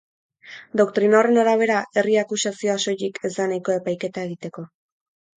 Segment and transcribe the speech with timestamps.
[0.79, 4.65] Doktrina horren arabera, herri akusazioa soilik ez da nahikoa epaiketa egiteko.